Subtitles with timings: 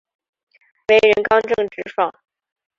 [0.87, 2.11] 为人刚正直爽。